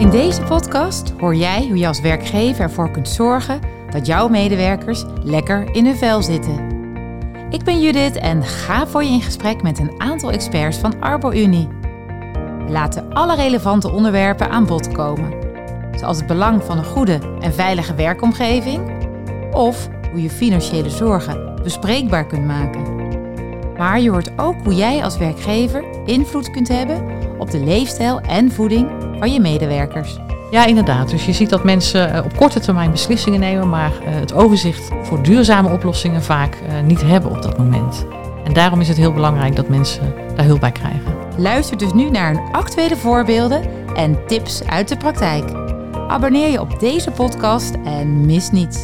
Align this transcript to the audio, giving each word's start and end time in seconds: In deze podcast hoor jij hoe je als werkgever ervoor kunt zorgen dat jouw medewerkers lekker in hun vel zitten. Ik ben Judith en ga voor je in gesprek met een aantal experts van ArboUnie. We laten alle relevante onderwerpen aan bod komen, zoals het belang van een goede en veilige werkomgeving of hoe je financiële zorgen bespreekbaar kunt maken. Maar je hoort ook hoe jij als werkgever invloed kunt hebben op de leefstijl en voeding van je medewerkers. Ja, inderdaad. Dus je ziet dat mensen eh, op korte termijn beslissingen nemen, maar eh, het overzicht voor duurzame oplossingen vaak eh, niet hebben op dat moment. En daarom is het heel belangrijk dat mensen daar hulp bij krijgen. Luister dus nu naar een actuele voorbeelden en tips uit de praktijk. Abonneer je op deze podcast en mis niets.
In 0.00 0.10
deze 0.10 0.42
podcast 0.42 1.12
hoor 1.18 1.34
jij 1.34 1.66
hoe 1.68 1.78
je 1.78 1.86
als 1.86 2.00
werkgever 2.00 2.62
ervoor 2.62 2.90
kunt 2.90 3.08
zorgen 3.08 3.60
dat 3.90 4.06
jouw 4.06 4.28
medewerkers 4.28 5.04
lekker 5.22 5.74
in 5.74 5.84
hun 5.84 5.96
vel 5.96 6.22
zitten. 6.22 6.68
Ik 7.50 7.64
ben 7.64 7.80
Judith 7.80 8.16
en 8.16 8.42
ga 8.42 8.86
voor 8.86 9.04
je 9.04 9.10
in 9.10 9.22
gesprek 9.22 9.62
met 9.62 9.78
een 9.78 10.00
aantal 10.00 10.30
experts 10.30 10.76
van 10.76 11.00
ArboUnie. 11.00 11.68
We 12.66 12.66
laten 12.68 13.12
alle 13.12 13.34
relevante 13.34 13.90
onderwerpen 13.90 14.50
aan 14.50 14.66
bod 14.66 14.92
komen, 14.92 15.32
zoals 15.96 16.16
het 16.16 16.26
belang 16.26 16.64
van 16.64 16.78
een 16.78 16.84
goede 16.84 17.18
en 17.40 17.54
veilige 17.54 17.94
werkomgeving 17.94 18.92
of 19.52 19.88
hoe 20.10 20.22
je 20.22 20.30
financiële 20.30 20.90
zorgen 20.90 21.62
bespreekbaar 21.62 22.26
kunt 22.26 22.46
maken. 22.46 22.98
Maar 23.76 24.00
je 24.00 24.10
hoort 24.10 24.30
ook 24.36 24.56
hoe 24.64 24.74
jij 24.74 25.04
als 25.04 25.18
werkgever 25.18 25.84
invloed 26.04 26.50
kunt 26.50 26.68
hebben 26.68 27.04
op 27.38 27.50
de 27.50 27.64
leefstijl 27.64 28.20
en 28.20 28.52
voeding 28.52 29.09
van 29.20 29.32
je 29.32 29.40
medewerkers. 29.40 30.18
Ja, 30.50 30.66
inderdaad. 30.66 31.10
Dus 31.10 31.26
je 31.26 31.32
ziet 31.32 31.50
dat 31.50 31.64
mensen 31.64 32.12
eh, 32.12 32.24
op 32.24 32.36
korte 32.36 32.60
termijn 32.60 32.90
beslissingen 32.90 33.40
nemen, 33.40 33.68
maar 33.68 33.92
eh, 34.04 34.14
het 34.14 34.32
overzicht 34.32 34.88
voor 35.02 35.22
duurzame 35.22 35.68
oplossingen 35.68 36.22
vaak 36.22 36.54
eh, 36.54 36.80
niet 36.84 37.02
hebben 37.02 37.30
op 37.30 37.42
dat 37.42 37.58
moment. 37.58 38.06
En 38.44 38.52
daarom 38.52 38.80
is 38.80 38.88
het 38.88 38.96
heel 38.96 39.12
belangrijk 39.12 39.56
dat 39.56 39.68
mensen 39.68 40.14
daar 40.36 40.44
hulp 40.44 40.60
bij 40.60 40.72
krijgen. 40.72 41.14
Luister 41.36 41.78
dus 41.78 41.92
nu 41.92 42.10
naar 42.10 42.30
een 42.30 42.52
actuele 42.52 42.96
voorbeelden 42.96 43.62
en 43.94 44.26
tips 44.26 44.64
uit 44.64 44.88
de 44.88 44.96
praktijk. 44.96 45.44
Abonneer 46.08 46.50
je 46.50 46.60
op 46.60 46.80
deze 46.80 47.10
podcast 47.10 47.74
en 47.84 48.26
mis 48.26 48.50
niets. 48.50 48.78